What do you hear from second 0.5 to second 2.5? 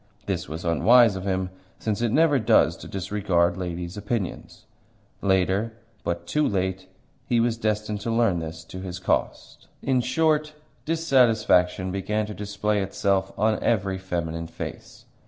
unwise of him, since it never